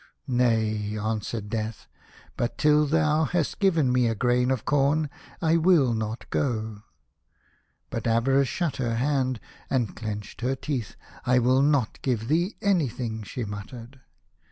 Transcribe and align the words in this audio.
"Nay," 0.25 0.97
answered 0.97 1.47
Death, 1.47 1.85
"but 2.35 2.57
till 2.57 2.87
thou 2.87 3.25
hast 3.25 3.59
given 3.59 3.93
me 3.93 4.07
a 4.07 4.15
grain 4.15 4.49
of 4.49 4.65
corn 4.65 5.11
I 5.43 5.57
will 5.57 5.93
not 5.93 6.27
go." 6.31 6.81
But 7.91 8.07
Avarice 8.07 8.47
shut 8.47 8.77
her 8.77 8.95
hand, 8.95 9.39
and 9.69 9.95
clenched 9.95 10.41
her 10.41 10.55
teeth." 10.55 10.95
I 11.27 11.37
will 11.37 11.61
not 11.61 12.01
give 12.01 12.29
thee 12.29 12.55
anything," 12.63 13.21
she 13.21 13.43
muttered. 13.45 14.01